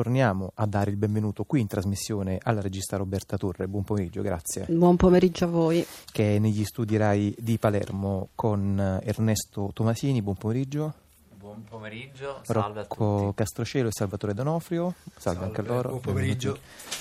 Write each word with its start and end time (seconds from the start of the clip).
torniamo 0.00 0.52
a 0.56 0.66
dare 0.66 0.90
il 0.90 0.98
benvenuto 0.98 1.44
qui 1.44 1.62
in 1.62 1.68
trasmissione 1.68 2.38
alla 2.42 2.60
regista 2.60 2.98
Roberta 2.98 3.38
Torre. 3.38 3.66
Buon 3.66 3.82
pomeriggio, 3.82 4.20
grazie. 4.20 4.66
Buon 4.68 4.94
pomeriggio 4.96 5.46
a 5.46 5.48
voi. 5.48 5.86
Che 6.12 6.36
è 6.36 6.38
negli 6.38 6.64
studi 6.66 6.98
RAI 6.98 7.34
di 7.38 7.56
Palermo 7.56 8.28
con 8.34 8.78
Ernesto 9.02 9.70
Tomasini. 9.72 10.20
Buon 10.20 10.36
pomeriggio. 10.36 10.92
Buon 11.38 11.64
pomeriggio, 11.66 12.40
salve 12.42 12.80
Rocco 12.82 13.16
a 13.16 13.20
tutti. 13.20 13.34
Castrocielo 13.36 13.88
e 13.88 13.92
Salvatore 13.92 14.34
D'Onofrio, 14.34 14.92
salve, 15.16 15.20
Salve, 15.20 15.44
anche 15.46 15.60
a 15.62 15.64
loro. 15.64 15.88
buon 15.88 16.00
pomeriggio. 16.00 16.58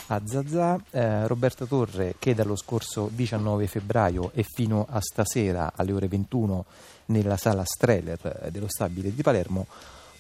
A 0.08 0.22
Zazà, 0.24 0.82
Eh, 0.92 1.28
Roberta 1.28 1.66
Torre 1.66 2.16
che 2.18 2.34
dallo 2.34 2.56
scorso 2.56 3.10
19 3.12 3.68
febbraio 3.68 4.32
e 4.34 4.44
fino 4.44 4.86
a 4.90 5.02
stasera 5.02 5.74
alle 5.76 5.92
ore 5.92 6.08
21 6.08 6.64
nella 7.08 7.36
sala 7.36 7.66
Streller 7.66 8.44
eh, 8.46 8.52
dello 8.52 8.68
Stabile 8.70 9.14
di 9.14 9.22
Palermo 9.22 9.68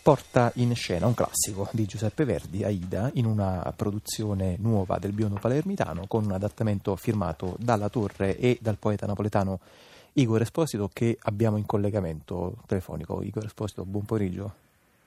porta 0.05 0.51
in 0.57 0.75
scena 0.75 1.07
un 1.07 1.15
classico 1.15 1.67
di 1.71 1.87
Giuseppe 1.87 2.25
Verdi, 2.25 2.63
Aida, 2.63 3.09
in 3.15 3.25
una 3.25 3.73
produzione 3.75 4.55
nuova 4.59 4.99
del 4.99 5.13
biondo 5.13 5.39
palermitano 5.39 6.05
con 6.05 6.25
un 6.25 6.31
adattamento 6.31 6.95
firmato 6.95 7.55
dalla 7.57 7.89
Torre 7.89 8.37
e 8.37 8.59
dal 8.61 8.77
poeta 8.77 9.07
napoletano 9.07 9.59
Igor 10.13 10.41
Esposito 10.41 10.91
che 10.93 11.17
abbiamo 11.23 11.57
in 11.57 11.65
collegamento 11.65 12.57
telefonico. 12.67 13.23
Igor 13.23 13.45
Esposito, 13.45 13.83
buon 13.83 14.05
pomeriggio. 14.05 14.53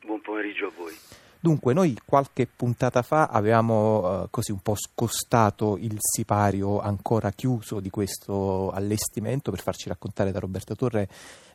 Buon 0.05 0.21
pomeriggio 0.21 0.67
a 0.67 0.73
voi. 0.77 0.93
Dunque, 1.41 1.73
noi 1.73 1.97
qualche 2.05 2.49
puntata 2.49 3.03
fa 3.03 3.27
avevamo 3.27 4.25
eh, 4.25 4.27
così 4.31 4.51
un 4.51 4.59
po' 4.59 4.75
scostato 4.75 5.77
il 5.77 5.97
sipario 5.99 6.81
ancora 6.81 7.31
chiuso 7.31 7.79
di 7.79 7.91
questo 7.91 8.71
allestimento 8.71 9.53
per 9.53 9.61
farci 9.61 9.89
raccontare 9.89 10.33
da 10.33 10.41
Roberta 10.41 10.75
Torre 10.75 11.09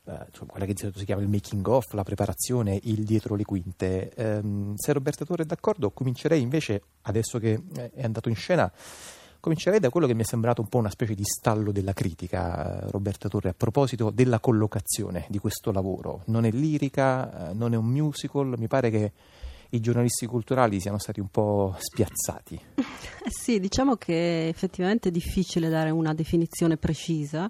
eh, 0.06 0.26
cioè 0.32 0.48
quella 0.48 0.66
che 0.66 0.74
si 0.76 1.06
chiama 1.06 1.22
il 1.22 1.30
making 1.30 1.66
of, 1.68 1.94
la 1.94 2.04
preparazione, 2.04 2.80
il 2.84 3.04
dietro 3.04 3.36
le 3.36 3.44
quinte. 3.44 4.14
Ehm, 4.14 4.76
se 4.76 4.92
Roberta 4.94 5.26
Torre 5.26 5.44
è 5.44 5.46
d'accordo, 5.46 5.92
comincerei 5.92 6.42
invece, 6.42 6.82
adesso 7.04 7.40
che 7.40 7.62
eh, 7.76 7.92
è 7.92 8.04
andato 8.04 8.28
in 8.30 8.36
scena, 8.36 8.72
comincerei 9.40 9.80
da 9.80 9.90
quello 9.90 10.08
che 10.08 10.14
mi 10.14 10.24
è 10.24 10.26
sembrato 10.26 10.62
un 10.62 10.68
po' 10.68 10.78
una 10.78 10.90
specie 10.90 11.16
di 11.16 11.24
stallo 11.24 11.72
della 11.72 11.94
critica, 11.94 12.84
eh, 12.84 12.92
Roberta 12.92 13.30
Torre, 13.30 13.50
a 13.50 13.54
proposito 13.54 14.10
della 14.10 14.40
collocazione 14.40 15.26
di 15.30 15.40
questo 15.40 15.72
lavoro. 15.72 16.22
Non 16.26 16.46
è 16.46 16.52
lirica, 16.52 17.50
eh, 17.50 17.54
non 17.54 17.74
è 17.74 17.78
un 17.78 17.86
musical, 17.86 18.56
mi 18.58 18.68
pare 18.68 18.90
che 18.90 19.12
i 19.74 19.80
giornalisti 19.80 20.28
culturali 20.28 20.80
siano 20.80 21.00
stati 21.00 21.20
un 21.20 21.30
po' 21.30 21.76
spiazzati. 21.80 22.60
Eh 22.76 22.84
sì, 23.30 23.60
diciamo 23.60 23.96
che 23.96 24.48
effettivamente 24.48 25.10
è 25.10 25.12
difficile 25.12 25.68
dare 25.68 25.90
una 25.90 26.14
definizione 26.14 26.78
precisa 26.78 27.50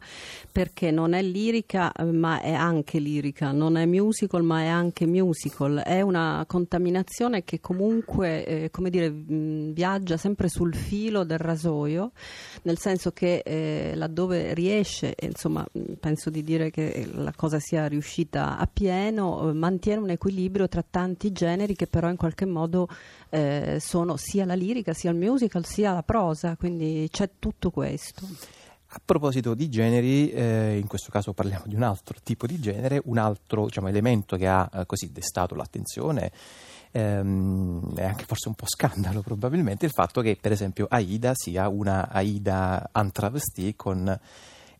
perché 0.51 0.89
non 0.89 1.13
è 1.13 1.21
lirica 1.21 1.91
eh, 1.91 2.05
ma 2.05 2.39
è 2.39 2.53
anche 2.53 2.99
lirica, 2.99 3.51
non 3.51 3.75
è 3.75 3.85
musical 3.85 4.43
ma 4.43 4.61
è 4.61 4.67
anche 4.67 5.05
musical, 5.05 5.81
è 5.85 6.01
una 6.01 6.43
contaminazione 6.47 7.43
che 7.43 7.59
comunque 7.59 8.45
eh, 8.45 8.69
come 8.71 8.89
dire, 8.89 9.09
mh, 9.09 9.73
viaggia 9.73 10.15
sempre 10.15 10.47
sul 10.47 10.73
filo 10.73 11.25
del 11.25 11.39
rasoio, 11.39 12.11
nel 12.63 12.77
senso 12.77 13.11
che 13.11 13.41
eh, 13.45 13.93
laddove 13.95 14.53
riesce, 14.53 15.13
e, 15.15 15.25
insomma 15.25 15.65
mh, 15.69 15.93
penso 15.99 16.29
di 16.29 16.41
dire 16.41 16.71
che 16.71 17.05
la 17.11 17.33
cosa 17.35 17.59
sia 17.59 17.87
riuscita 17.87 18.57
a 18.57 18.69
pieno, 18.71 19.49
eh, 19.49 19.53
mantiene 19.53 20.01
un 20.01 20.09
equilibrio 20.09 20.69
tra 20.69 20.85
tanti 20.89 21.33
generi 21.33 21.75
che 21.75 21.87
però 21.87 22.11
in 22.13 22.17
qualche 22.17 22.45
modo 22.45 22.87
eh, 23.29 23.77
sono 23.81 24.15
sia 24.15 24.45
la 24.45 24.55
lirica, 24.55 24.93
sia 24.93 25.11
il 25.11 25.17
musical, 25.17 25.65
sia 25.65 25.91
la 25.91 26.03
prosa, 26.03 26.55
quindi 26.55 27.07
c'è 27.11 27.31
tutto 27.39 27.69
questo. 27.69 28.25
A 28.95 29.01
proposito 29.03 29.55
di 29.55 29.69
generi, 29.69 30.29
eh, 30.29 30.77
in 30.77 30.85
questo 30.85 31.09
caso 31.11 31.33
parliamo 31.33 31.63
di 31.65 31.73
un 31.73 31.81
altro 31.81 32.15
tipo 32.23 32.45
di 32.45 32.59
genere, 32.59 33.01
un 33.05 33.17
altro 33.17 33.65
diciamo, 33.65 33.87
elemento 33.87 34.37
che 34.37 34.47
ha 34.47 34.69
eh, 34.71 34.85
così 34.85 35.11
destato 35.11 35.55
l'attenzione, 35.55 36.31
ehm, 36.91 37.95
è 37.95 38.03
anche 38.03 38.25
forse 38.25 38.49
un 38.49 38.53
po' 38.53 38.67
scandalo 38.67 39.21
probabilmente, 39.21 39.85
il 39.85 39.91
fatto 39.91 40.21
che 40.21 40.37
per 40.39 40.51
esempio 40.51 40.85
Aida 40.87 41.31
sia 41.33 41.67
una 41.69 42.07
Aida 42.07 42.89
antravestì 42.91 43.73
con 43.75 44.19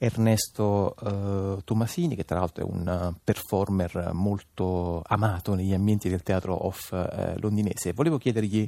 Ernesto 0.04 0.96
eh, 1.02 1.62
Tomasini, 1.64 2.16
che 2.16 2.26
tra 2.26 2.40
l'altro 2.40 2.68
è 2.68 2.70
un 2.70 2.88
eh, 2.88 3.20
performer 3.24 4.10
molto 4.12 5.02
amato 5.06 5.56
negli 5.56 5.74
ambienti 5.74 6.10
del 6.10 6.24
teatro 6.24 6.66
off 6.66 6.92
eh, 6.92 7.36
londinese. 7.38 7.94
Volevo 7.94 8.18
chiedergli 8.18 8.68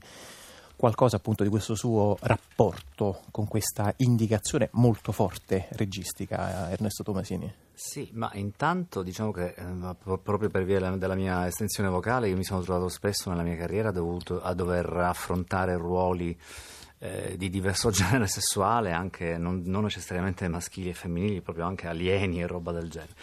qualcosa 0.78 1.18
appunto 1.18 1.44
di 1.44 1.50
questo 1.50 1.76
suo 1.76 2.18
rapporto 2.22 3.22
con 3.32 3.48
questa 3.48 3.94
indicazione 3.98 4.70
molto 4.74 5.12
forte 5.12 5.68
registica, 5.72 6.70
eh, 6.70 6.74
Ernesto 6.74 7.04
Tomasini. 7.04 7.54
Sì, 7.74 8.10
ma 8.14 8.32
intanto 8.36 9.04
diciamo 9.04 9.32
che 9.32 9.56
eh, 9.58 9.96
pro- 10.02 10.18
proprio 10.20 10.50
per 10.50 10.64
via 10.64 10.80
della 10.96 11.16
mia 11.16 11.46
estensione 11.48 11.90
vocale 11.90 12.30
io 12.30 12.38
mi 12.38 12.46
sono 12.46 12.62
trovato 12.62 12.88
spesso 12.88 13.30
nella 13.30 13.44
mia 13.44 13.58
carriera 13.58 13.92
dovuto 13.92 14.42
a 14.42 14.54
dover 14.54 14.88
affrontare 14.88 15.76
ruoli 15.76 16.38
eh, 17.00 17.36
di 17.38 17.50
diverso 17.50 17.90
genere 17.92 18.28
sessuale, 18.28 18.92
anche 18.92 19.38
non, 19.38 19.62
non 19.66 19.84
necessariamente 19.84 20.48
maschili 20.48 20.90
e 20.90 20.94
femminili, 20.94 21.42
proprio 21.42 21.66
anche 21.66 21.88
alieni 21.88 22.42
e 22.42 22.48
roba 22.48 22.72
del 22.72 22.90
genere. 22.90 23.14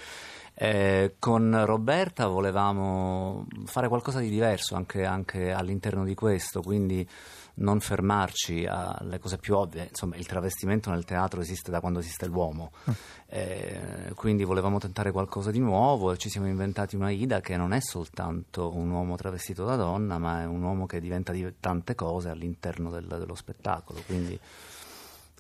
Eh, 0.55 1.15
con 1.19 1.65
Roberta 1.65 2.27
volevamo 2.27 3.47
fare 3.65 3.88
qualcosa 3.88 4.21
di 4.21 4.28
diverso 4.28 4.75
anche, 4.75 5.05
anche 5.05 5.50
all'interno 5.50 6.05
di 6.05 6.15
questo, 6.15 6.61
quindi 6.61 7.09
non 7.54 7.80
fermarci 7.80 8.66
alle 8.66 9.18
cose 9.18 9.38
più 9.38 9.56
ovvie. 9.56 9.86
Insomma, 9.88 10.16
il 10.16 10.26
travestimento 10.26 10.90
nel 10.90 11.04
teatro 11.04 11.40
esiste 11.40 11.70
da 11.70 11.80
quando 11.80 11.98
esiste 11.98 12.26
l'uomo, 12.26 12.72
Eh, 13.34 14.12
quindi 14.14 14.44
volevamo 14.44 14.78
tentare 14.78 15.10
qualcosa 15.10 15.50
di 15.50 15.58
nuovo 15.58 16.12
e 16.12 16.18
ci 16.18 16.28
siamo 16.28 16.48
inventati 16.48 16.96
una 16.96 17.10
Ida 17.10 17.40
che 17.40 17.56
non 17.56 17.72
è 17.72 17.80
soltanto 17.80 18.74
un 18.74 18.90
uomo 18.90 19.16
travestito 19.16 19.64
da 19.64 19.74
donna, 19.76 20.18
ma 20.18 20.42
è 20.42 20.44
un 20.44 20.62
uomo 20.62 20.84
che 20.84 21.00
diventa 21.00 21.32
di 21.32 21.54
tante 21.58 21.94
cose 21.94 22.28
all'interno 22.28 22.90
del- 22.90 23.06
dello 23.06 23.34
spettacolo. 23.34 24.02
Quindi 24.04 24.38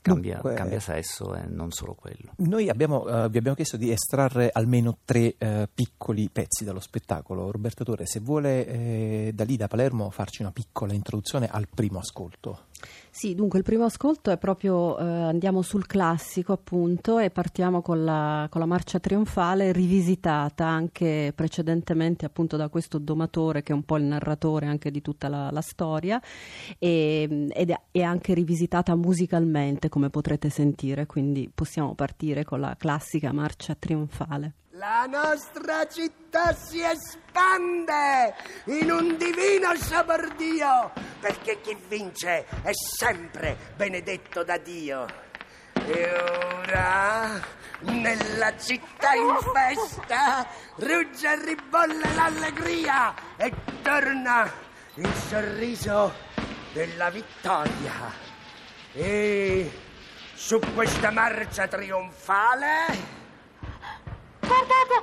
cambia, 0.02 0.34
Dunque- 0.34 0.54
cambia 0.54 0.80
sesso 0.80 1.34
e 1.34 1.46
non 1.46 1.70
solo 1.70 1.94
quello. 1.94 2.32
Noi 2.38 2.68
abbiamo, 2.68 3.06
eh, 3.06 3.28
vi 3.30 3.38
abbiamo 3.38 3.56
chiesto 3.56 3.76
di 3.76 3.90
estrarre 3.90 4.50
almeno 4.52 4.98
tre 5.04 5.36
eh, 5.38 5.68
piccoli 5.72 6.28
pezzi 6.30 6.64
dallo 6.64 6.80
spettacolo. 6.80 7.50
Roberto 7.50 7.84
Torre, 7.84 8.04
se 8.06 8.20
vuole 8.20 8.66
eh, 8.66 9.32
da 9.34 9.44
lì, 9.44 9.56
da 9.56 9.68
Palermo, 9.68 10.10
farci 10.10 10.42
una 10.42 10.52
piccola 10.52 10.92
introduzione 10.92 11.48
al 11.48 11.68
primo 11.72 11.98
ascolto. 11.98 12.70
Sì, 13.10 13.34
dunque 13.34 13.58
il 13.58 13.64
primo 13.64 13.84
ascolto 13.84 14.30
è 14.30 14.38
proprio, 14.38 14.98
eh, 14.98 15.04
andiamo 15.04 15.62
sul 15.62 15.86
classico 15.86 16.52
appunto 16.52 17.18
e 17.18 17.30
partiamo 17.30 17.82
con 17.82 18.04
la, 18.04 18.46
con 18.50 18.60
la 18.60 18.66
marcia 18.66 18.98
trionfale 18.98 19.70
rivisitata 19.70 20.66
anche 20.66 21.32
precedentemente 21.34 22.24
appunto 22.24 22.56
da 22.56 22.68
questo 22.68 22.98
domatore 22.98 23.62
che 23.62 23.72
è 23.72 23.74
un 23.74 23.84
po' 23.84 23.98
il 23.98 24.04
narratore 24.04 24.66
anche 24.66 24.90
di 24.90 25.02
tutta 25.02 25.28
la, 25.28 25.50
la 25.50 25.60
storia 25.60 26.20
e, 26.78 27.48
ed 27.52 27.70
è, 27.70 27.80
è 27.90 28.02
anche 28.02 28.34
rivisitata 28.34 28.96
musicalmente 28.96 29.90
come 29.92 30.08
potrete 30.08 30.48
sentire, 30.48 31.04
quindi 31.04 31.50
possiamo 31.54 31.94
partire 31.94 32.44
con 32.44 32.60
la 32.60 32.74
classica 32.78 33.30
marcia 33.30 33.74
trionfale. 33.78 34.54
La 34.70 35.04
nostra 35.04 35.86
città 35.86 36.54
si 36.54 36.80
espande 36.80 38.34
in 38.68 38.90
un 38.90 39.18
divino 39.18 39.76
sabordio, 39.76 40.92
perché 41.20 41.60
chi 41.60 41.76
vince 41.88 42.46
è 42.62 42.70
sempre 42.72 43.74
benedetto 43.76 44.42
da 44.42 44.56
Dio. 44.56 45.04
E 45.74 46.10
ora, 46.56 47.38
nella 47.80 48.56
città 48.56 49.12
in 49.12 49.36
festa, 49.52 50.46
rugge 50.76 51.28
e 51.28 51.44
ribolle 51.44 52.14
l'allegria 52.14 53.14
e 53.36 53.52
torna 53.82 54.50
il 54.94 55.12
sorriso 55.28 56.14
della 56.72 57.10
vittoria. 57.10 58.31
E 58.94 59.70
su 60.34 60.60
questa 60.74 61.10
marcia 61.10 61.66
trionfale... 61.66 63.10
Guardate! 64.40 65.02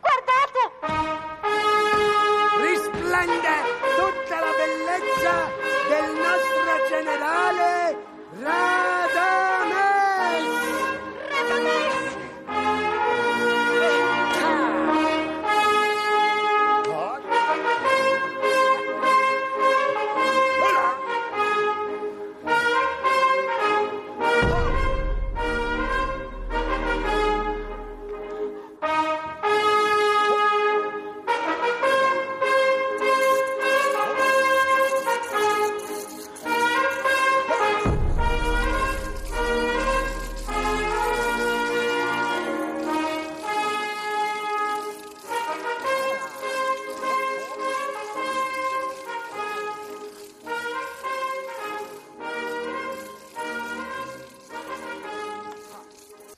Guardate! 0.00 1.26
risplende 2.62 3.54
tutta 3.96 4.40
la 4.40 4.52
bellezza 4.56 5.50
del 5.88 6.14
nostro 6.14 6.88
generale 6.88 7.65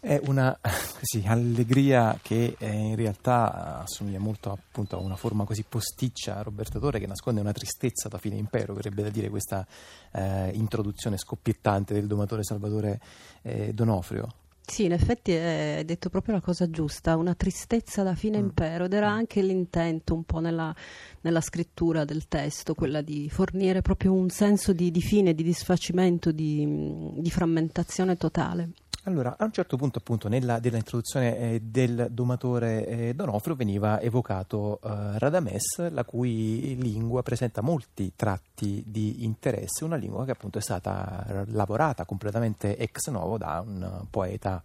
È 0.08 0.18
una 0.24 0.58
così, 0.98 1.22
allegria 1.26 2.18
che 2.22 2.56
eh, 2.58 2.66
in 2.66 2.96
realtà 2.96 3.80
assomiglia 3.80 4.18
molto 4.18 4.50
appunto 4.50 4.96
a 4.96 5.00
una 5.00 5.16
forma 5.16 5.44
così 5.44 5.66
posticcia, 5.68 6.40
Roberto 6.40 6.78
Torre, 6.78 6.98
che 6.98 7.06
nasconde 7.06 7.42
una 7.42 7.52
tristezza 7.52 8.08
da 8.08 8.16
fine 8.16 8.36
impero, 8.36 8.72
verrebbe 8.72 9.02
da 9.02 9.10
dire 9.10 9.28
questa 9.28 9.66
eh, 10.12 10.48
introduzione 10.54 11.18
scoppiettante 11.18 11.92
del 11.92 12.06
domatore 12.06 12.42
Salvatore 12.42 12.98
eh, 13.42 13.74
Donofrio. 13.74 14.32
Sì, 14.64 14.84
in 14.84 14.92
effetti 14.92 15.32
hai 15.32 15.84
detto 15.84 16.08
proprio 16.08 16.32
la 16.32 16.40
cosa 16.40 16.70
giusta, 16.70 17.14
una 17.14 17.34
tristezza 17.34 18.02
da 18.02 18.14
fine 18.14 18.38
Mm. 18.38 18.44
impero 18.44 18.84
ed 18.86 18.94
era 18.94 19.10
anche 19.10 19.42
l'intento 19.42 20.14
un 20.14 20.24
po' 20.24 20.38
nella, 20.38 20.74
nella 21.20 21.42
scrittura 21.42 22.06
del 22.06 22.28
testo, 22.28 22.72
quella 22.72 23.02
di 23.02 23.28
fornire 23.28 23.82
proprio 23.82 24.14
un 24.14 24.30
senso 24.30 24.72
di, 24.72 24.90
di 24.90 25.02
fine, 25.02 25.34
di 25.34 25.42
disfacimento, 25.42 26.32
di, 26.32 26.66
di 27.14 27.30
frammentazione 27.30 28.16
totale. 28.16 28.70
Allora, 29.08 29.36
a 29.38 29.44
un 29.44 29.52
certo 29.52 29.78
punto, 29.78 30.00
appunto, 30.00 30.28
nella 30.28 30.60
introduzione 30.62 31.38
eh, 31.38 31.60
del 31.62 32.08
domatore 32.10 32.86
eh, 32.86 33.14
Donofrio 33.14 33.54
veniva 33.54 34.02
evocato 34.02 34.80
eh, 34.84 35.18
Radames, 35.18 35.90
la 35.90 36.04
cui 36.04 36.76
lingua 36.78 37.22
presenta 37.22 37.62
molti 37.62 38.12
tratti 38.14 38.84
di 38.86 39.24
interesse, 39.24 39.84
una 39.84 39.96
lingua 39.96 40.26
che 40.26 40.32
appunto 40.32 40.58
è 40.58 40.60
stata 40.60 41.46
lavorata 41.46 42.04
completamente 42.04 42.76
ex 42.76 43.08
novo 43.08 43.38
da 43.38 43.64
un 43.66 44.04
poeta 44.10 44.62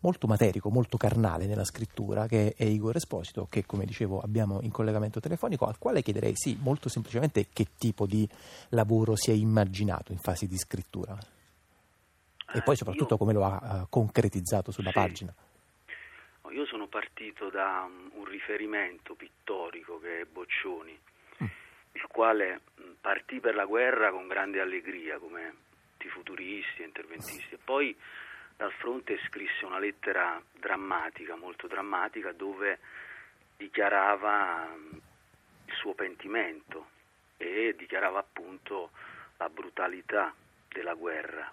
molto 0.00 0.26
materico, 0.26 0.68
molto 0.68 0.98
carnale 0.98 1.46
nella 1.46 1.64
scrittura, 1.64 2.26
che 2.26 2.52
è 2.58 2.64
Igor 2.64 2.96
Esposito, 2.96 3.46
che 3.48 3.64
come 3.64 3.86
dicevo 3.86 4.20
abbiamo 4.20 4.60
in 4.60 4.70
collegamento 4.70 5.18
telefonico, 5.18 5.64
al 5.64 5.78
quale 5.78 6.02
chiederei 6.02 6.34
sì, 6.36 6.58
molto 6.60 6.90
semplicemente 6.90 7.46
che 7.50 7.68
tipo 7.78 8.04
di 8.04 8.28
lavoro 8.68 9.16
si 9.16 9.30
è 9.30 9.34
immaginato 9.34 10.12
in 10.12 10.18
fase 10.18 10.46
di 10.46 10.58
scrittura. 10.58 11.18
E 12.52 12.62
poi 12.62 12.76
soprattutto 12.76 13.12
io- 13.12 13.18
come 13.18 13.32
lo 13.32 13.44
ha 13.44 13.60
eh, 13.82 13.86
concretizzato 13.90 14.70
sulla 14.70 14.90
Sì. 14.90 14.94
pagina. 14.94 15.34
Io 16.50 16.64
sono 16.64 16.86
partito 16.86 17.50
da 17.50 17.82
um, 17.86 18.10
un 18.14 18.24
riferimento 18.24 19.14
pittorico 19.14 20.00
che 20.00 20.20
è 20.22 20.24
Boccioni, 20.24 20.98
Mm. 21.42 21.46
il 21.92 22.06
quale 22.08 22.60
mh, 22.74 22.82
partì 23.00 23.38
per 23.38 23.54
la 23.54 23.64
guerra 23.66 24.10
con 24.10 24.26
grande 24.26 24.60
allegria, 24.60 25.18
come 25.18 25.66
futuristi 26.08 26.80
e 26.82 26.86
interventisti, 26.86 27.54
e 27.54 27.58
poi 27.62 27.94
dal 28.56 28.72
fronte 28.72 29.18
scrisse 29.28 29.66
una 29.66 29.78
lettera 29.78 30.40
drammatica, 30.58 31.36
molto 31.36 31.66
drammatica, 31.66 32.32
dove 32.32 32.78
dichiarava 33.58 34.64
mh, 34.74 35.00
il 35.66 35.74
suo 35.74 35.92
pentimento 35.92 36.86
e 37.36 37.74
dichiarava 37.76 38.18
appunto 38.20 38.90
la 39.36 39.48
brutalità 39.50 40.34
della 40.68 40.94
guerra. 40.94 41.52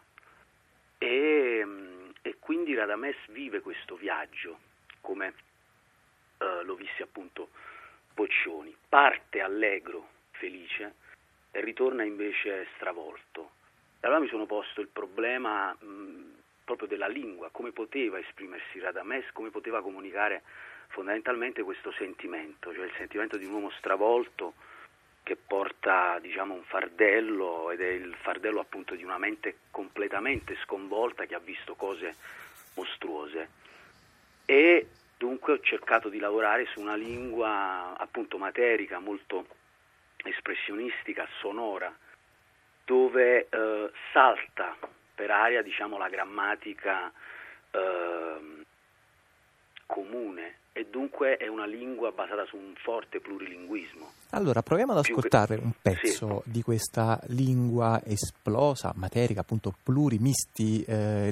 E, 1.05 1.63
e 2.23 2.35
quindi 2.39 2.73
Radames 2.73 3.15
vive 3.27 3.59
questo 3.59 3.95
viaggio 3.95 4.57
come 5.01 5.33
eh, 6.39 6.63
lo 6.63 6.73
visse 6.73 7.03
appunto 7.03 7.49
Boccioni. 8.15 8.75
Parte 8.89 9.39
allegro, 9.39 10.07
felice 10.31 10.95
e 11.51 11.61
ritorna 11.61 12.01
invece 12.01 12.67
stravolto. 12.73 13.51
Allora 13.99 14.19
mi 14.19 14.27
sono 14.29 14.47
posto 14.47 14.81
il 14.81 14.87
problema 14.87 15.73
mh, 15.73 16.39
proprio 16.63 16.87
della 16.87 17.07
lingua, 17.07 17.51
come 17.51 17.71
poteva 17.71 18.17
esprimersi 18.17 18.79
Radames, 18.79 19.31
come 19.31 19.51
poteva 19.51 19.83
comunicare 19.83 20.41
fondamentalmente 20.87 21.61
questo 21.61 21.91
sentimento, 21.91 22.73
cioè 22.73 22.85
il 22.85 22.93
sentimento 22.97 23.37
di 23.37 23.45
un 23.45 23.53
uomo 23.53 23.69
stravolto 23.77 24.55
che 25.25 25.35
porta 25.35 26.19
diciamo 26.19 26.53
un 26.53 26.63
fardello 26.65 27.71
ed 27.71 27.81
è 27.81 27.87
il 27.87 28.15
fardello 28.21 28.59
appunto 28.59 28.93
di 28.93 29.03
una 29.03 29.17
mente 29.17 29.57
completamente 29.71 30.55
sconvolta 30.63 31.25
che 31.25 31.33
ha 31.33 31.39
visto 31.39 31.73
cose 31.73 32.15
mostruose. 32.75 33.49
E 34.45 34.87
dunque 35.17 35.53
ho 35.53 35.59
cercato 35.61 36.09
di 36.09 36.19
lavorare 36.19 36.67
su 36.67 36.79
una 36.79 36.95
lingua 36.95 37.97
appunto 37.97 38.37
materica 38.37 38.99
molto 38.99 39.47
espressionistica, 40.17 41.27
sonora 41.39 41.91
dove 42.85 43.47
eh, 43.49 43.91
salta 44.13 44.77
per 45.15 45.31
aria 45.31 45.63
diciamo 45.63 45.97
la 45.97 46.07
grammatica 46.07 47.11
ehm, 47.71 48.63
comune 49.87 50.57
e 50.77 50.87
dunque 50.91 51.37
è 51.37 51.47
una 51.47 51.65
lingua 51.65 52.11
basata 52.11 52.43
su 52.45 52.57
un 52.57 52.73
forte 52.75 53.21
plurilinguismo. 53.21 54.11
Allora, 54.31 54.61
proviamo 54.61 54.91
ad 54.91 55.01
che- 55.01 55.11
ascoltare 55.11 55.55
un 55.55 55.71
pezzo 55.81 56.41
di 56.45 56.61
questa 56.61 57.17
lingua 57.27 58.01
esplosa, 58.03 58.91
materica, 58.97 59.39
appunto 59.39 59.73
plurimisti 59.81 60.83
eh, 60.83 61.31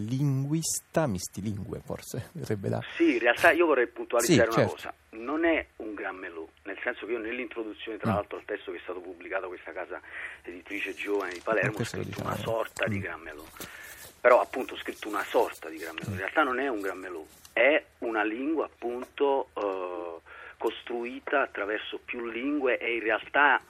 mistilingue 1.08 1.82
forse, 1.84 2.30
verrebbe 2.34 2.70
da... 2.70 2.82
Sì, 2.96 3.14
in 3.14 3.20
realtà 3.20 3.52
io 3.52 3.66
vorrei 3.66 3.88
puntualizzare 3.88 4.50
Sì, 4.50 4.58
una 4.60 4.68
certo. 4.70 4.74
cosa, 4.76 4.94
non 5.22 5.44
è 5.44 5.68
un 5.78 5.94
gran 5.94 6.16
melò, 6.16 6.48
nel 6.64 6.78
senso 6.82 7.06
che 7.06 7.12
io 7.12 7.20
nell'introduzione 7.20 7.98
tra 7.98 8.12
Mm. 8.12 8.16
l'altro 8.16 8.38
al 8.38 8.46
testo 8.46 8.72
che 8.72 8.78
è 8.78 8.82
stato 8.82 9.02
pubblicato 9.02 9.48
questa 9.48 9.74
casa 9.74 10.00
editrice 10.44 10.94
giovane 10.94 11.34
di 11.34 11.42
Palermo 11.44 11.80
ho 11.80 11.84
scritto 11.84 12.06
diciamo. 12.08 12.28
una 12.30 12.38
sorta 12.38 12.88
di 12.88 12.98
Mm. 12.98 13.02
gran 13.02 13.20
melò, 13.20 13.44
però 14.24 14.40
appunto 14.40 14.76
ho 14.76 14.78
scritto 14.78 15.10
una 15.10 15.26
sorta 15.26 15.68
di 15.68 15.76
gran 15.76 15.96
melò, 15.96 16.12
in 16.12 16.18
realtà 16.18 16.44
non 16.44 16.58
è 16.58 16.70
un 16.70 16.80
gran 16.80 16.98
melò, 16.98 17.22
è 17.52 17.84
una 17.98 18.24
lingua 18.24 18.64
appunto 18.64 19.50
eh, 19.54 20.22
costruita 20.58 21.42
attraverso 21.42 22.00
più 22.06 22.26
lingue 22.28 22.78
e 22.78 22.96
in 22.96 23.04
realtà 23.04 23.62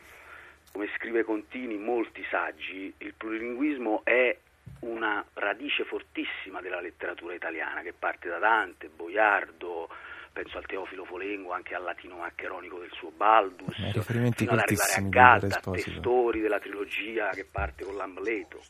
come 0.71 0.87
scrive 0.95 1.23
Contini 1.23 1.73
in 1.73 1.81
molti 1.81 2.23
saggi, 2.29 2.93
il 2.99 3.13
plurilinguismo 3.15 4.01
è 4.03 4.37
una 4.81 5.25
radice 5.33 5.85
fortissima 5.85 6.61
della 6.61 6.81
letteratura 6.81 7.33
italiana 7.33 7.81
che 7.81 7.93
parte 7.97 8.29
da 8.29 8.37
Dante, 8.37 8.89
Boiardo, 8.89 9.89
penso 10.31 10.59
al 10.59 10.67
Teofilo 10.67 11.05
Folengo, 11.05 11.51
anche 11.51 11.73
al 11.73 11.81
latino 11.81 12.17
maccheronico 12.17 12.77
del 12.77 12.91
suo 12.91 13.09
Baldus, 13.09 13.75
Eh, 13.79 13.91
fino 14.33 14.51
ad 14.51 14.59
arrivare 14.59 14.93
a 14.93 14.99
Igor 14.99 15.45
Esposito. 15.45 15.89
Testori 15.89 16.41
della 16.41 16.59
trilogia 16.59 17.29
che 17.29 17.43
parte 17.43 17.83
con 17.83 17.95
l'Amleto. 17.95 18.61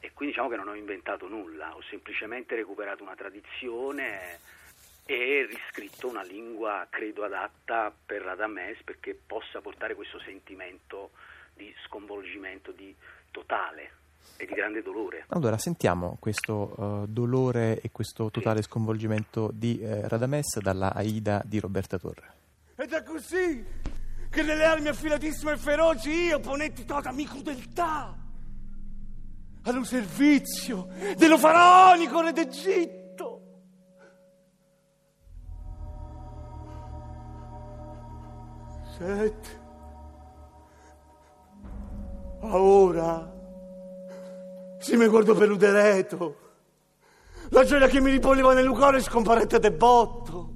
E 0.00 0.12
quindi 0.12 0.34
diciamo 0.34 0.48
che 0.48 0.56
non 0.56 0.68
ho 0.68 0.74
inventato 0.74 1.28
nulla, 1.28 1.74
ho 1.74 1.82
semplicemente 1.82 2.54
recuperato 2.54 3.02
una 3.02 3.14
tradizione 3.14 4.38
e 5.04 5.46
riscritto 5.46 6.06
una 6.06 6.22
lingua 6.22 6.86
credo 6.90 7.24
adatta 7.24 7.90
per 8.04 8.20
Radames 8.20 8.82
perché 8.84 9.18
possa 9.26 9.60
portare 9.62 9.94
questo 9.94 10.20
sentimento 10.20 11.12
di 11.54 11.74
sconvolgimento, 11.86 12.72
di 12.72 12.94
totale 13.30 13.92
e 14.36 14.44
di 14.44 14.52
grande 14.52 14.82
dolore. 14.82 15.24
Allora, 15.28 15.56
sentiamo 15.56 16.18
questo 16.20 17.04
eh, 17.04 17.08
dolore 17.08 17.80
e 17.80 17.90
questo 17.90 18.30
totale 18.30 18.60
sconvolgimento 18.62 19.50
di 19.52 19.80
eh, 19.80 20.06
Radames 20.06 20.58
dalla 20.60 20.92
Aida 20.92 21.42
di 21.44 21.58
Roberta 21.58 21.98
Torre. 21.98 22.34
Ed 22.76 22.92
è 22.92 23.02
così 23.02 23.64
che 24.30 24.42
nelle 24.42 24.64
armi 24.64 24.88
affilatissime 24.88 25.52
e 25.52 25.56
feroci 25.56 26.10
io 26.10 26.38
ponetti 26.38 26.84
tutta 26.84 27.12
mi 27.12 27.26
crudeltà 27.26 28.27
allo 29.62 29.84
servizio 29.84 30.88
dello 31.16 31.38
faraonico 31.38 32.20
re 32.20 32.32
d'Egitto. 32.32 33.42
Sette. 38.96 39.66
Ora, 42.40 43.32
se 44.78 44.96
mi 44.96 45.06
guardo 45.06 45.34
per 45.34 45.48
l'udereto, 45.48 46.36
la 47.50 47.64
gioia 47.64 47.88
che 47.88 48.00
mi 48.00 48.10
riponeva 48.10 48.54
nel 48.54 48.68
cuore 48.68 49.00
scomparette 49.00 49.58
de 49.58 49.72
botto. 49.72 50.52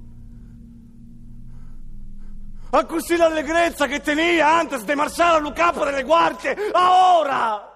A 2.71 2.85
così 2.85 3.15
l'allegrezza 3.15 3.85
che 3.85 3.99
tenia 4.01 4.57
antes 4.57 4.83
de 4.83 4.95
marciare 4.95 5.37
allo 5.37 5.51
capo 5.51 5.85
delle 5.85 6.03
guardie, 6.03 6.57
ora 6.73 7.72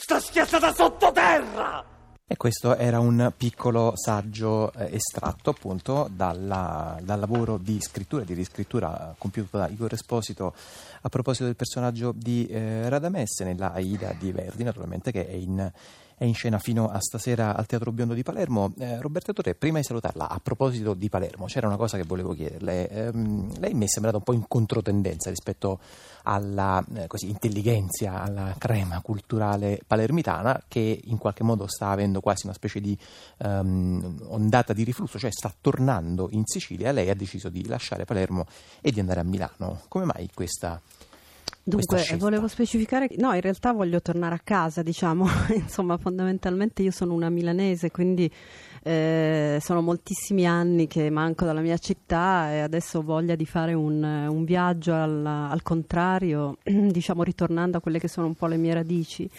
sta 0.00 0.18
schiazzata 0.18 0.72
sottoterra. 0.72 1.84
E 2.26 2.36
questo 2.36 2.76
era 2.76 3.00
un 3.00 3.32
piccolo 3.36 3.92
saggio 3.96 4.72
eh, 4.72 4.94
estratto 4.94 5.50
appunto 5.50 6.08
dalla- 6.10 6.96
dal 7.02 7.18
lavoro 7.18 7.58
di 7.58 7.78
scrittura 7.80 8.22
di 8.22 8.32
riscrittura 8.32 9.14
compiuto 9.18 9.58
da 9.58 9.66
Igor 9.68 9.92
Esposito 9.92 10.54
a 11.02 11.08
proposito 11.08 11.44
del 11.44 11.56
personaggio 11.56 12.12
di 12.16 12.46
eh, 12.46 12.88
Radames 12.88 13.40
nella 13.40 13.72
Aida 13.72 14.14
di 14.18 14.32
Verdi, 14.32 14.62
naturalmente 14.62 15.10
che 15.10 15.28
è 15.28 15.34
in, 15.34 15.70
è 16.20 16.24
in 16.26 16.34
scena 16.34 16.58
fino 16.58 16.90
a 16.90 17.00
stasera 17.00 17.56
al 17.56 17.64
Teatro 17.64 17.92
Biondo 17.92 18.12
di 18.12 18.22
Palermo. 18.22 18.74
Eh, 18.78 19.00
Roberta 19.00 19.32
Torre, 19.32 19.54
prima 19.54 19.78
di 19.78 19.84
salutarla, 19.84 20.28
a 20.28 20.38
proposito 20.38 20.92
di 20.92 21.08
Palermo, 21.08 21.46
c'era 21.46 21.66
una 21.66 21.78
cosa 21.78 21.96
che 21.96 22.02
volevo 22.02 22.34
chiederle. 22.34 22.90
Ehm, 22.90 23.58
lei 23.58 23.72
mi 23.72 23.86
è 23.86 23.88
sembrata 23.88 24.18
un 24.18 24.22
po' 24.22 24.34
in 24.34 24.44
controtendenza 24.46 25.30
rispetto 25.30 25.80
alla 26.24 26.84
eh, 26.94 27.06
così, 27.06 27.30
intelligenza, 27.30 28.20
alla 28.20 28.54
crema 28.58 29.00
culturale 29.00 29.80
palermitana 29.86 30.64
che 30.68 31.00
in 31.04 31.16
qualche 31.16 31.42
modo 31.42 31.66
sta 31.66 31.88
avendo 31.88 32.20
quasi 32.20 32.44
una 32.44 32.54
specie 32.54 32.82
di 32.82 32.94
ehm, 33.38 34.26
ondata 34.26 34.74
di 34.74 34.84
riflusso, 34.84 35.18
cioè 35.18 35.32
sta 35.32 35.50
tornando 35.58 36.28
in 36.32 36.42
Sicilia. 36.44 36.92
Lei 36.92 37.08
ha 37.08 37.14
deciso 37.14 37.48
di 37.48 37.66
lasciare 37.66 38.04
Palermo 38.04 38.44
e 38.82 38.92
di 38.92 39.00
andare 39.00 39.20
a 39.20 39.24
Milano. 39.24 39.80
Come 39.88 40.04
mai 40.04 40.28
questa? 40.34 40.82
Dunque, 41.62 42.16
volevo 42.16 42.48
specificare, 42.48 43.08
no, 43.18 43.32
in 43.34 43.40
realtà 43.40 43.72
voglio 43.72 44.00
tornare 44.00 44.34
a 44.34 44.40
casa, 44.42 44.82
diciamo, 44.82 45.26
insomma, 45.54 45.96
fondamentalmente 45.98 46.82
io 46.82 46.90
sono 46.90 47.14
una 47.14 47.30
milanese, 47.30 47.90
quindi 47.90 48.30
Eh, 48.82 49.58
sono 49.60 49.82
moltissimi 49.82 50.46
anni 50.46 50.86
che 50.86 51.10
manco 51.10 51.44
dalla 51.44 51.60
mia 51.60 51.76
città 51.76 52.50
e 52.52 52.60
adesso 52.60 52.98
ho 52.98 53.02
voglia 53.02 53.34
di 53.34 53.44
fare 53.44 53.74
un, 53.74 54.02
un 54.02 54.44
viaggio 54.44 54.94
al, 54.94 55.24
al 55.24 55.62
contrario, 55.62 56.56
diciamo 56.64 57.22
ritornando 57.22 57.76
a 57.76 57.80
quelle 57.80 57.98
che 57.98 58.08
sono 58.08 58.26
un 58.26 58.34
po' 58.34 58.46
le 58.46 58.56
mie 58.56 58.74
radici 58.74 59.30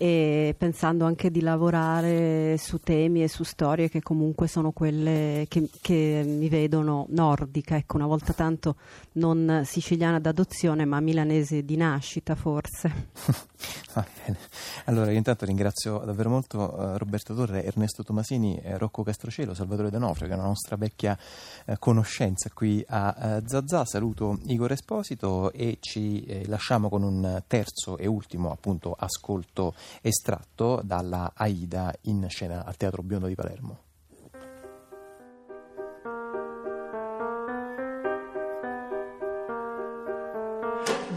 e 0.00 0.54
pensando 0.56 1.04
anche 1.04 1.30
di 1.30 1.40
lavorare 1.40 2.56
su 2.56 2.78
temi 2.78 3.24
e 3.24 3.28
su 3.28 3.42
storie 3.42 3.90
che 3.90 4.00
comunque 4.00 4.46
sono 4.46 4.70
quelle 4.70 5.46
che, 5.48 5.68
che 5.80 6.22
mi 6.24 6.48
vedono 6.48 7.06
nordica, 7.10 7.76
ecco, 7.76 7.96
una 7.96 8.06
volta 8.06 8.32
tanto 8.32 8.76
non 9.14 9.62
siciliana 9.64 10.20
d'adozione 10.20 10.84
ma 10.84 11.00
milanese 11.00 11.64
di 11.64 11.76
nascita 11.76 12.36
forse. 12.36 13.46
Va 13.94 14.06
bene. 14.24 14.38
Allora, 14.84 15.10
io 15.10 15.16
intanto 15.16 15.44
ringrazio 15.44 15.98
davvero 15.98 16.30
molto 16.30 16.58
uh, 16.58 16.96
Roberto 16.96 17.34
Torre, 17.34 17.64
Ernesto 17.64 18.02
Tomasini, 18.02 18.60
eh, 18.60 18.78
Rocco 18.78 19.02
Castrocielo, 19.02 19.54
Salvatore 19.54 19.90
D'Onofrio, 19.90 20.28
che 20.28 20.34
è 20.34 20.36
una 20.36 20.46
nostra 20.46 20.76
vecchia 20.76 21.18
uh, 21.66 21.74
conoscenza 21.78 22.50
qui 22.52 22.84
a 22.86 23.40
uh, 23.40 23.46
Zazà. 23.46 23.84
Saluto 23.84 24.38
Igor 24.46 24.72
Esposito 24.72 25.52
e 25.52 25.78
ci 25.80 26.24
eh, 26.24 26.46
lasciamo 26.46 26.88
con 26.88 27.02
un 27.02 27.42
terzo 27.46 27.96
e 27.98 28.06
ultimo 28.06 28.50
appunto 28.50 28.94
ascolto 28.96 29.74
estratto 30.00 30.80
dalla 30.84 31.32
Aida 31.34 31.94
in 32.02 32.26
scena 32.28 32.64
al 32.64 32.76
Teatro 32.76 33.02
Biondo 33.02 33.26
di 33.26 33.34
Palermo. 33.34 33.87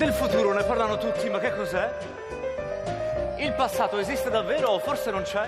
Del 0.02 0.14
futuro 0.14 0.52
ne 0.52 0.64
parlano 0.64 0.98
tutti, 0.98 1.30
ma 1.30 1.38
che 1.38 1.56
cos'è? 1.56 1.88
Il 3.38 3.54
passato 3.54 4.00
esiste 4.00 4.32
davvero 4.32 4.70
o 4.70 4.80
forse 4.80 5.12
non 5.12 5.22
c'è? 5.22 5.48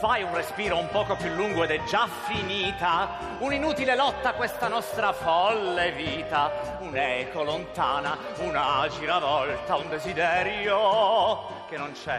Fai 0.00 0.22
un 0.22 0.34
respiro 0.34 0.78
un 0.78 0.88
poco 0.88 1.16
più 1.16 1.28
lungo 1.34 1.62
ed 1.64 1.70
è 1.70 1.84
già 1.84 2.08
finita 2.26 3.36
un'inutile 3.40 3.94
lotta 3.94 4.32
questa 4.32 4.68
nostra 4.68 5.12
folle 5.12 5.92
vita, 5.92 6.78
un'eco 6.80 7.42
lontana, 7.42 8.16
una 8.38 8.88
giravolta, 8.88 9.76
un 9.76 9.90
desiderio 9.90 11.66
che 11.68 11.76
non 11.76 11.92
c'è. 11.92 12.18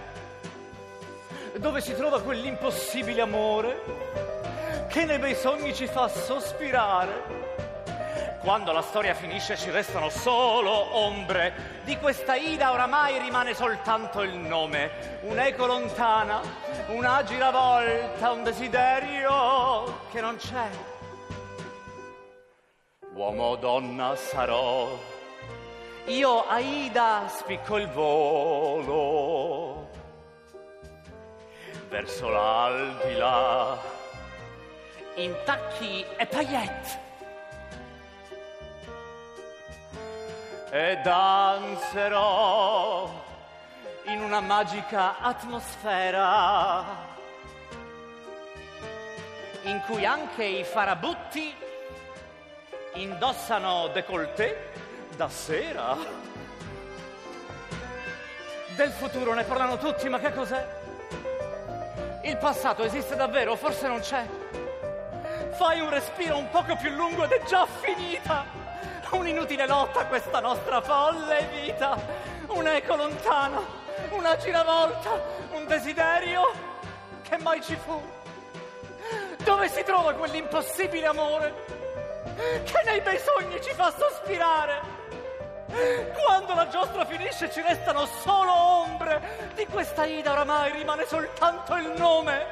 Dove 1.56 1.82
si 1.82 1.96
trova 1.96 2.22
quell'impossibile 2.22 3.22
amore 3.22 3.82
che 4.88 5.06
nei 5.06 5.18
bei 5.18 5.34
sogni 5.34 5.74
ci 5.74 5.88
fa 5.88 6.08
sospirare? 6.08 7.41
Quando 8.42 8.72
la 8.72 8.82
storia 8.82 9.14
finisce 9.14 9.56
ci 9.56 9.70
restano 9.70 10.10
solo 10.10 10.72
ombre. 10.72 11.82
Di 11.84 11.96
questa 11.98 12.34
Ida 12.34 12.72
oramai 12.72 13.20
rimane 13.20 13.54
soltanto 13.54 14.24
il 14.24 14.34
nome. 14.34 15.20
Un'eco 15.22 15.68
lontana, 15.68 16.42
una 16.88 17.24
giravolta, 17.24 18.32
un 18.32 18.42
desiderio 18.42 20.08
che 20.12 20.22
non 20.22 20.38
c'è. 20.38 20.68
Uomo 23.14 23.44
o 23.44 23.56
donna 23.58 24.16
sarò. 24.16 24.88
Io 26.06 26.48
Aida 26.48 27.26
spicco 27.28 27.78
il 27.78 27.90
volo 27.90 29.88
verso 31.90 32.28
l'aldilà. 32.28 33.78
In 35.18 35.36
tacchi 35.46 36.04
e 36.18 36.26
paillette 36.26 37.10
e 40.74 41.00
danzerò 41.04 43.10
in 44.06 44.22
una 44.22 44.40
magica 44.40 45.20
atmosfera 45.20 46.86
in 49.64 49.82
cui 49.86 50.06
anche 50.06 50.46
i 50.46 50.64
farabutti 50.64 51.54
indossano 52.94 53.90
décolleté 53.90 54.72
da 55.18 55.28
sera. 55.28 55.98
Del 58.76 58.92
futuro 58.92 59.34
ne 59.34 59.44
parlano 59.44 59.78
tutti, 59.78 60.08
ma 60.08 60.20
che 60.20 60.34
cos'è? 60.34 60.80
Il 62.24 62.38
passato 62.38 62.84
esiste 62.84 63.18
davvero, 63.18 63.58
forse 63.58 63.90
non 63.90 64.00
c'è. 64.00 64.26
Fai 65.52 65.82
un 65.82 65.90
respiro 65.90 66.38
un 66.38 66.50
poco 66.50 66.78
più 66.78 66.92
lungo 66.92 67.26
ed 67.26 67.32
è 67.32 67.44
già 67.44 67.66
finita 67.66 68.61
un'inutile 69.12 69.68
lotta 69.68 70.06
questa 70.06 70.40
nostra 70.40 70.82
folle 70.82 71.48
vita, 71.52 71.98
un'eco 72.48 72.96
lontana, 72.96 73.60
una 74.12 74.38
giravolta, 74.38 75.10
un 75.52 75.66
desiderio 75.66 76.52
che 77.22 77.38
mai 77.38 77.62
ci 77.62 77.76
fu. 77.76 78.02
Dove 79.44 79.70
si 79.70 79.84
trova 79.84 80.14
quell'impossibile 80.14 81.08
amore 81.08 81.54
che 82.64 82.82
nei 82.86 83.02
bei 83.02 83.20
sogni 83.20 83.62
ci 83.62 83.72
fa 83.74 83.94
sospirare? 83.98 85.00
Quando 86.24 86.54
la 86.54 86.68
giostra 86.68 87.06
finisce 87.06 87.50
ci 87.50 87.62
restano 87.62 88.06
solo 88.06 88.52
ombre, 88.52 89.50
di 89.56 89.66
questa 89.68 90.06
Ida 90.06 90.34
oramai 90.34 90.72
rimane 90.74 91.06
soltanto 91.06 91.76
il 91.76 91.94
nome, 91.98 92.46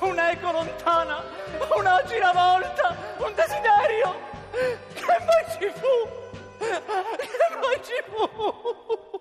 un'eco 0.00 0.50
lontana, 0.50 1.22
una 1.74 2.02
giravolta, 2.04 2.96
un 3.18 3.34
desiderio 3.34 4.32
che 4.94 5.16
mai 5.26 5.44
ci 5.52 5.68
fu? 5.80 5.94
Che 6.58 7.56
mai 7.60 7.78
ci 7.82 7.98
fu? 8.08 9.13